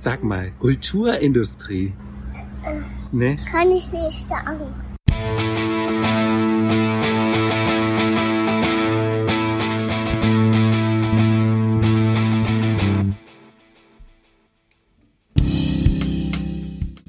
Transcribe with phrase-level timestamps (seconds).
[0.00, 1.92] Sag mal, Kulturindustrie.
[2.64, 3.36] Äh, Ne?
[3.50, 4.72] kann ich nicht sagen.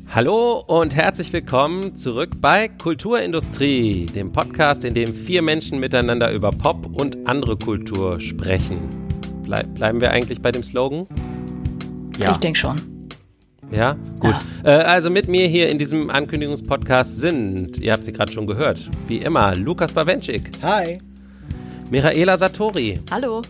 [0.09, 6.51] Hallo und herzlich willkommen zurück bei Kulturindustrie, dem Podcast, in dem vier Menschen miteinander über
[6.51, 8.79] Pop und andere Kultur sprechen.
[9.43, 11.05] Blei bleiben wir eigentlich bei dem Slogan?
[12.19, 12.31] Ja.
[12.31, 12.75] Ich denke schon.
[13.71, 14.35] Ja, gut.
[14.63, 18.79] Äh, also mit mir hier in diesem Ankündigungspodcast sind, ihr habt sie gerade schon gehört,
[19.07, 20.99] wie immer, Lukas Bawenschik, Hi.
[21.89, 23.41] Michaela Satori Hallo.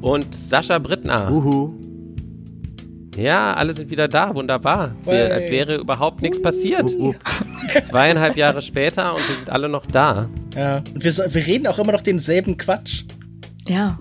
[0.00, 1.30] und Sascha Brittner.
[1.30, 1.74] Uhu.
[3.16, 4.94] Ja, alle sind wieder da, wunderbar.
[5.02, 6.84] Wir, als wäre überhaupt nichts passiert.
[6.84, 7.14] Uh, uh.
[7.82, 10.28] Zweieinhalb Jahre später und wir sind alle noch da.
[10.54, 10.84] Ja.
[10.94, 13.02] Und wir, wir reden auch immer noch denselben Quatsch.
[13.66, 13.98] Ja.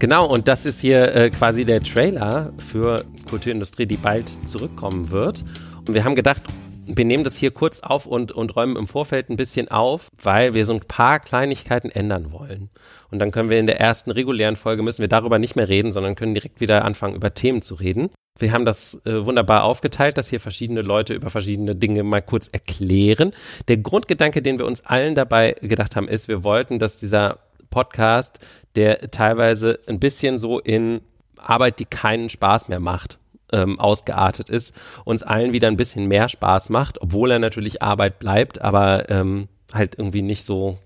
[0.00, 5.44] Genau, und das ist hier äh, quasi der Trailer für Kulturindustrie, die bald zurückkommen wird.
[5.86, 6.40] Und wir haben gedacht,
[6.86, 10.54] wir nehmen das hier kurz auf und, und räumen im Vorfeld ein bisschen auf, weil
[10.54, 12.70] wir so ein paar Kleinigkeiten ändern wollen.
[13.10, 15.92] Und dann können wir in der ersten regulären Folge, müssen wir darüber nicht mehr reden,
[15.92, 18.08] sondern können direkt wieder anfangen, über Themen zu reden.
[18.38, 22.48] Wir haben das äh, wunderbar aufgeteilt, dass hier verschiedene Leute über verschiedene Dinge mal kurz
[22.48, 23.32] erklären.
[23.68, 27.38] Der Grundgedanke, den wir uns allen dabei gedacht haben, ist, wir wollten, dass dieser
[27.70, 28.38] Podcast,
[28.76, 31.00] der teilweise ein bisschen so in
[31.38, 33.18] Arbeit, die keinen Spaß mehr macht,
[33.52, 38.18] ähm, ausgeartet ist, uns allen wieder ein bisschen mehr Spaß macht, obwohl er natürlich Arbeit
[38.18, 40.78] bleibt, aber ähm, halt irgendwie nicht so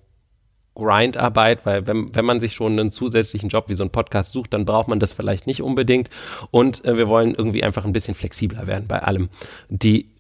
[0.75, 4.53] Grindarbeit, weil wenn, wenn man sich schon einen zusätzlichen Job wie so ein Podcast sucht,
[4.53, 6.11] dann braucht man das vielleicht nicht unbedingt.
[6.51, 9.29] Und äh, wir wollen irgendwie einfach ein bisschen flexibler werden bei allem.
[9.69, 10.11] Die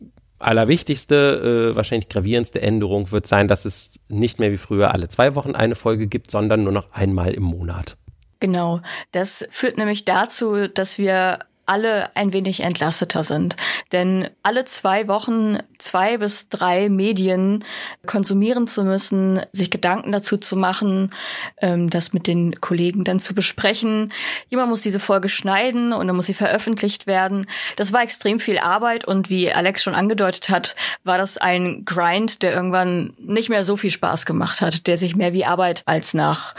[0.47, 5.35] allerwichtigste, äh, wahrscheinlich gravierendste Änderung wird sein, dass es nicht mehr wie früher alle zwei
[5.35, 7.97] Wochen eine Folge gibt, sondern nur noch einmal im Monat.
[8.41, 8.81] Genau.
[9.13, 13.57] Das führt nämlich dazu, dass wir alle ein wenig entlasteter sind.
[13.93, 17.65] Denn alle zwei Wochen zwei bis drei Medien
[18.07, 21.13] konsumieren zu müssen, sich Gedanken dazu zu machen,
[21.61, 24.13] ähm, das mit den Kollegen dann zu besprechen.
[24.49, 27.47] Jemand muss diese Folge schneiden und dann muss sie veröffentlicht werden.
[27.77, 32.43] Das war extrem viel Arbeit und wie Alex schon angedeutet hat, war das ein Grind,
[32.43, 36.15] der irgendwann nicht mehr so viel Spaß gemacht hat, der sich mehr wie Arbeit als
[36.15, 36.55] nach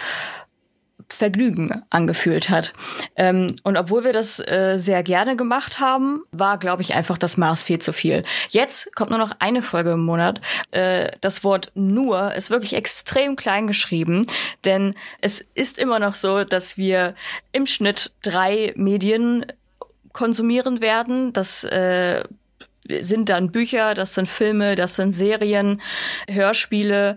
[1.15, 2.73] Vergnügen angefühlt hat.
[3.15, 7.37] Ähm, und obwohl wir das äh, sehr gerne gemacht haben, war, glaube ich, einfach das
[7.37, 8.23] Maß viel zu viel.
[8.49, 10.41] Jetzt kommt nur noch eine Folge im Monat.
[10.71, 14.25] Äh, das Wort nur ist wirklich extrem klein geschrieben,
[14.65, 17.15] denn es ist immer noch so, dass wir
[17.51, 19.45] im Schnitt drei Medien
[20.13, 21.33] konsumieren werden.
[21.33, 22.23] Das äh,
[22.87, 25.81] sind dann Bücher, das sind Filme, das sind Serien,
[26.27, 27.15] Hörspiele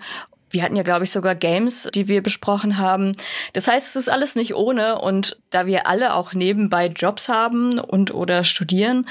[0.50, 3.12] wir hatten ja, glaube ich, sogar Games, die wir besprochen haben.
[3.53, 5.00] Das heißt, es ist alles nicht ohne.
[5.00, 9.09] Und da wir alle auch nebenbei Jobs haben und oder studieren,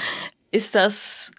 [0.50, 1.32] ist das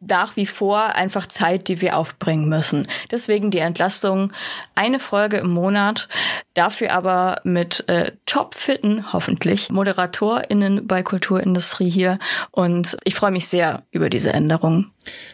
[0.00, 2.88] nach wie vor einfach Zeit, die wir aufbringen müssen.
[3.10, 4.32] Deswegen die Entlastung,
[4.74, 6.08] eine Folge im Monat,
[6.54, 12.18] dafür aber mit äh, topfitten, hoffentlich, ModeratorInnen bei Kulturindustrie hier.
[12.50, 14.90] Und ich freue mich sehr über diese Änderung.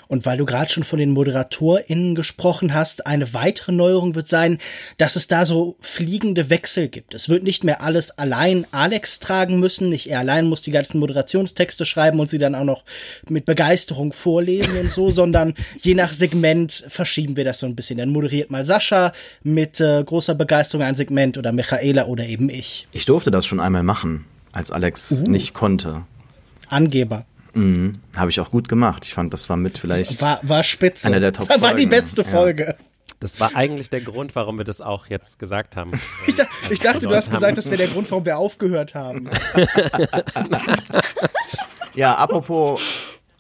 [0.09, 4.59] Und weil du gerade schon von den ModeratorInnen gesprochen hast, eine weitere Neuerung wird sein,
[4.97, 7.15] dass es da so fliegende Wechsel gibt.
[7.15, 9.89] Es wird nicht mehr alles allein Alex tragen müssen.
[9.89, 12.85] Nicht er allein muss die ganzen Moderationstexte schreiben und sie dann auch noch
[13.29, 17.99] mit Begeisterung vorlesen und so, sondern je nach Segment verschieben wir das so ein bisschen.
[17.99, 19.13] Dann moderiert mal Sascha
[19.43, 22.89] mit äh, großer Begeisterung ein Segment oder Michaela oder eben ich.
[22.93, 26.03] Ich durfte das schon einmal machen, als Alex nicht konnte.
[26.69, 27.25] Angeber.
[27.55, 27.95] Mhm.
[28.17, 29.05] Habe ich auch gut gemacht.
[29.07, 30.21] Ich fand, das war mit vielleicht.
[30.21, 31.07] War, war spitze.
[31.07, 32.29] Eine der Top War die Folgen, beste ja.
[32.29, 32.77] Folge.
[33.19, 35.93] Das war eigentlich der Grund, warum wir das auch jetzt gesagt haben.
[36.27, 37.37] Ich, dach- ich dachte, du hast haben.
[37.37, 39.31] gesagt, das wäre der Grund, warum wir aufgehört haben.
[41.95, 42.81] Ja, apropos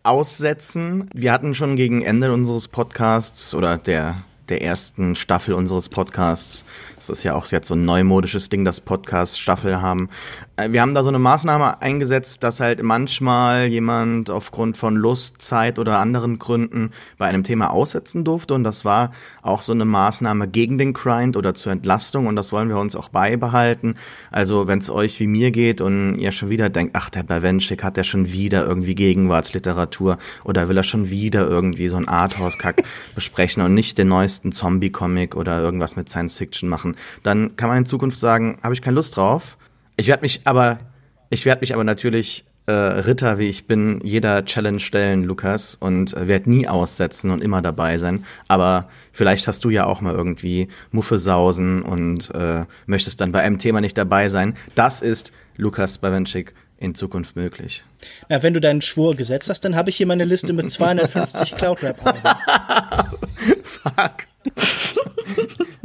[0.06, 1.10] Aussetzen.
[1.12, 6.64] Wir hatten schon gegen Ende unseres Podcasts oder der der ersten Staffel unseres Podcasts.
[6.94, 10.08] Das ist ja auch jetzt so ein neumodisches Ding, dass Podcasts Staffel haben.
[10.56, 15.42] Äh, Wir haben da so eine Maßnahme eingesetzt, dass halt manchmal jemand aufgrund von Lust,
[15.42, 18.54] Zeit oder anderen Gründen bei einem Thema aussetzen durfte.
[18.54, 19.10] Und das war
[19.42, 22.26] auch so eine Maßnahme gegen den Grind oder zur Entlastung.
[22.26, 23.97] Und das wollen wir uns auch beibehalten.
[24.30, 27.82] Also wenn es euch wie mir geht und ihr schon wieder denkt, ach, der Bawenschik
[27.82, 32.82] hat ja schon wieder irgendwie Gegenwartsliteratur oder will er schon wieder irgendwie so ein Arthouse-Kack
[33.15, 37.86] besprechen und nicht den neuesten Zombie-Comic oder irgendwas mit Science-Fiction machen, dann kann man in
[37.86, 39.59] Zukunft sagen, habe ich keine Lust drauf.
[39.97, 40.78] Ich werde mich aber,
[41.30, 46.15] ich werde mich aber natürlich äh, Ritter, wie ich bin, jeder Challenge stellen, Lukas, und
[46.15, 48.24] äh, werde nie aussetzen und immer dabei sein.
[48.48, 53.59] Aber vielleicht hast du ja auch mal irgendwie Muffesausen und äh, möchtest dann bei einem
[53.59, 54.54] Thema nicht dabei sein.
[54.74, 57.84] Das ist Lukas Bawenschik in Zukunft möglich.
[58.28, 61.56] Na, wenn du deinen Schwur gesetzt hast, dann habe ich hier meine Liste mit 250
[61.56, 62.21] Cloud-Rap-Alben.
[63.94, 64.27] Fuck.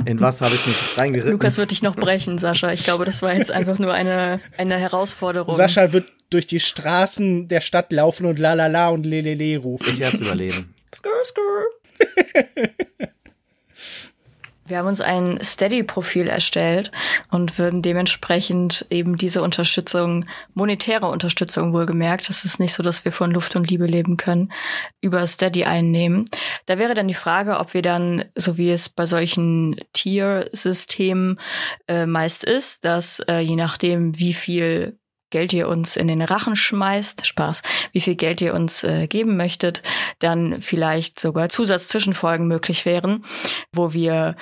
[0.06, 1.34] In was habe ich mich reingeritten?
[1.34, 2.72] Lukas wird dich noch brechen, Sascha.
[2.72, 5.56] Ich glaube, das war jetzt einfach nur eine, eine Herausforderung.
[5.56, 9.88] Sascha wird durch die Straßen der Stadt laufen und la la la und lelele rufen.
[9.90, 10.74] Ich werde es überleben.
[10.94, 13.08] Skrr, skrr.
[14.66, 16.92] Wir haben uns ein Steady-Profil erstellt
[17.30, 23.12] und würden dementsprechend eben diese Unterstützung, monetäre Unterstützung wohlgemerkt, das ist nicht so, dass wir
[23.12, 24.52] von Luft und Liebe leben können,
[25.02, 26.26] über Steady einnehmen.
[26.68, 31.40] Da wäre dann die Frage, ob wir dann, so wie es bei solchen Tier-Systemen
[31.88, 35.01] äh, meist ist, dass äh, je nachdem, wie viel
[35.32, 39.38] Geld ihr uns in den Rachen schmeißt, Spaß, wie viel Geld ihr uns äh, geben
[39.38, 39.82] möchtet,
[40.20, 43.24] dann vielleicht sogar Zusatzzwischenfolgen möglich wären,
[43.74, 44.36] wo wir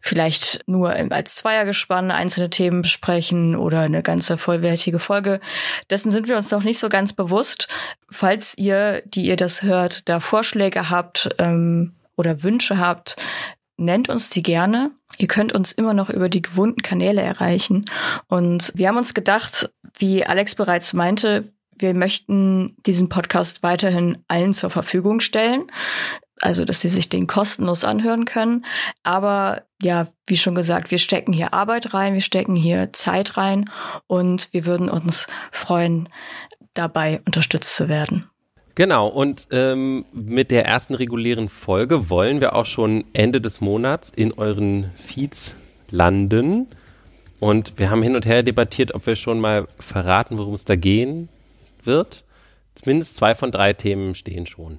[0.00, 5.40] vielleicht nur als Zweiergespann einzelne Themen besprechen oder eine ganze vollwertige Folge.
[5.88, 7.68] Dessen sind wir uns noch nicht so ganz bewusst.
[8.10, 13.16] Falls ihr, die ihr das hört, da Vorschläge habt ähm, oder Wünsche habt,
[13.76, 14.92] nennt uns die gerne.
[15.18, 17.84] Ihr könnt uns immer noch über die gewohnten Kanäle erreichen.
[18.28, 24.52] Und wir haben uns gedacht, wie Alex bereits meinte, wir möchten diesen Podcast weiterhin allen
[24.52, 25.64] zur Verfügung stellen.
[26.40, 28.64] Also, dass sie sich den kostenlos anhören können.
[29.02, 33.70] Aber ja, wie schon gesagt, wir stecken hier Arbeit rein, wir stecken hier Zeit rein
[34.08, 36.08] und wir würden uns freuen,
[36.74, 38.28] dabei unterstützt zu werden.
[38.76, 44.10] Genau, und ähm, mit der ersten regulären Folge wollen wir auch schon Ende des Monats
[44.10, 45.54] in euren Feeds
[45.90, 46.66] landen.
[47.38, 50.74] Und wir haben hin und her debattiert, ob wir schon mal verraten, worum es da
[50.74, 51.28] gehen
[51.84, 52.24] wird.
[52.74, 54.78] Zumindest zwei von drei Themen stehen schon.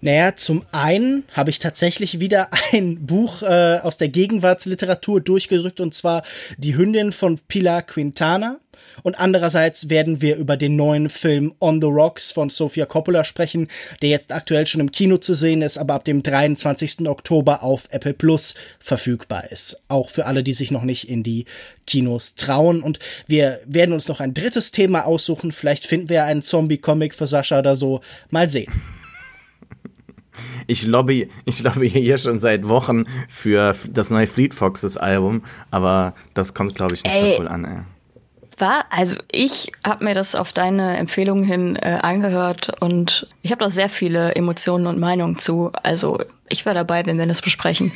[0.00, 5.94] Naja, zum einen habe ich tatsächlich wieder ein Buch äh, aus der Gegenwartsliteratur durchgedrückt und
[5.94, 6.22] zwar
[6.56, 8.60] Die Hündin von Pilar Quintana.
[9.02, 13.68] Und andererseits werden wir über den neuen Film On the Rocks von Sofia Coppola sprechen,
[14.02, 17.08] der jetzt aktuell schon im Kino zu sehen ist, aber ab dem 23.
[17.08, 19.82] Oktober auf Apple Plus verfügbar ist.
[19.88, 21.44] Auch für alle, die sich noch nicht in die
[21.86, 22.82] Kinos trauen.
[22.82, 25.52] Und wir werden uns noch ein drittes Thema aussuchen.
[25.52, 28.00] Vielleicht finden wir einen Zombie-Comic für Sascha oder so.
[28.30, 28.72] Mal sehen.
[30.66, 36.14] Ich lobby, ich lobby hier schon seit Wochen für das neue Fleet Foxes Album, aber
[36.34, 37.34] das kommt, glaube ich, nicht Ey.
[37.34, 37.64] so cool an.
[37.64, 37.78] Ey.
[38.60, 43.62] War, also ich habe mir das auf deine Empfehlung hin äh, angehört und ich habe
[43.62, 45.70] da sehr viele Emotionen und Meinungen zu.
[45.82, 47.92] Also ich war dabei, wenn wir das besprechen.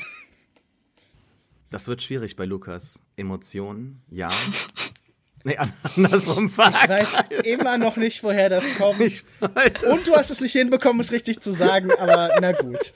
[1.71, 3.01] Das wird schwierig bei Lukas.
[3.17, 4.31] Emotionen, ja.
[5.45, 5.57] Nee,
[5.97, 6.71] andersrum, fuck.
[6.85, 9.01] Ich weiß immer noch nicht, woher das kommt.
[9.01, 12.93] Und du hast es nicht hinbekommen, es richtig zu sagen, aber na gut.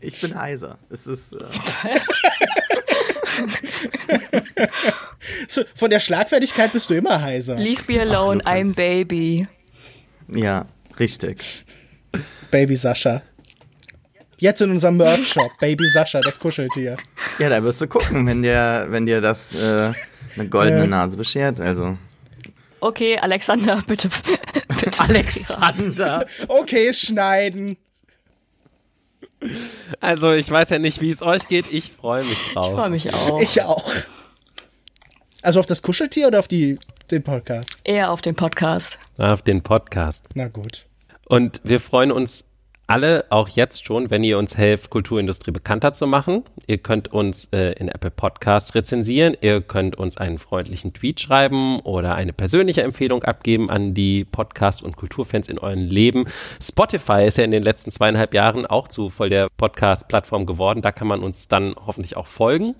[0.00, 0.78] Ich bin heiser.
[0.90, 1.32] Es ist.
[1.34, 1.44] Äh,
[5.48, 7.56] So, von der Schlagfertigkeit bist du immer heiser.
[7.56, 8.52] Leave me alone, Ach.
[8.54, 9.46] I'm baby.
[10.28, 10.66] ja,
[10.98, 11.64] richtig.
[12.50, 13.22] Baby Sascha.
[14.38, 15.50] Jetzt in unserem Merch-Shop.
[15.60, 16.96] Baby Sascha, das Kuscheltier.
[17.38, 19.92] Ja, da wirst du gucken, wenn dir, wenn dir das äh,
[20.36, 20.86] eine goldene Ja.
[20.86, 21.60] Nase beschert.
[21.60, 21.96] Also.
[22.80, 24.08] Okay, Alexander, bitte.
[24.08, 25.00] bitte.
[25.00, 26.26] Alexander.
[26.48, 27.76] Okay, schneiden.
[30.00, 31.72] Also ich weiß ja nicht, wie es euch geht.
[31.72, 32.66] Ich freue mich drauf.
[32.68, 33.40] Ich freue mich auch.
[33.40, 33.92] Ich auch.
[35.42, 36.78] Also auf das Kuscheltier oder auf die,
[37.10, 37.80] den Podcast?
[37.84, 38.98] Eher auf den Podcast.
[39.18, 40.24] Auf den Podcast.
[40.34, 40.86] Na gut.
[41.26, 42.44] Und wir freuen uns
[42.86, 46.44] alle auch jetzt schon, wenn ihr uns helft, Kulturindustrie bekannter zu machen.
[46.66, 51.80] Ihr könnt uns äh, in Apple Podcasts rezensieren, ihr könnt uns einen freundlichen Tweet schreiben
[51.80, 56.26] oder eine persönliche Empfehlung abgeben an die Podcast- und Kulturfans in eurem Leben.
[56.62, 60.82] Spotify ist ja in den letzten zweieinhalb Jahren auch zu voll der Podcast-Plattform geworden.
[60.82, 62.76] Da kann man uns dann hoffentlich auch folgen.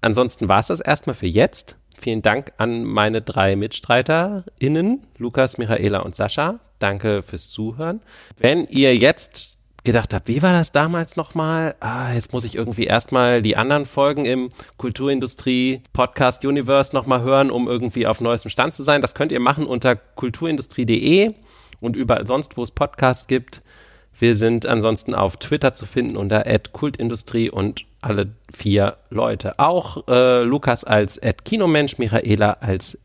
[0.00, 1.76] Ansonsten war es das erstmal für jetzt.
[1.98, 6.60] Vielen Dank an meine drei MitstreiterInnen, Lukas, Michaela und Sascha.
[6.78, 8.00] Danke fürs Zuhören.
[8.38, 11.74] Wenn ihr jetzt gedacht habt, wie war das damals nochmal?
[11.80, 17.50] Ah, jetzt muss ich irgendwie erstmal die anderen Folgen im Kulturindustrie Podcast Universe nochmal hören,
[17.50, 19.00] um irgendwie auf neuestem Stand zu sein.
[19.00, 21.32] Das könnt ihr machen unter kulturindustrie.de
[21.80, 23.62] und überall sonst, wo es Podcasts gibt.
[24.18, 29.58] Wir sind ansonsten auf Twitter zu finden unter @kultindustrie und alle vier Leute.
[29.58, 32.98] Auch äh, Lukas als @kinomensch, Michaela als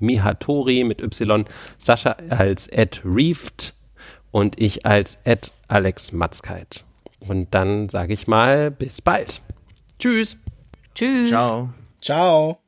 [0.00, 1.44] @mihatori mit Y,
[1.78, 2.70] Sascha als
[3.04, 3.74] @reeft
[4.30, 5.18] und ich als
[5.68, 6.84] Alex Matzkeit.
[7.20, 9.40] Und dann sage ich mal bis bald.
[9.98, 10.36] Tschüss.
[10.94, 11.28] Tschüss.
[11.28, 11.70] Ciao.
[12.00, 12.65] Ciao.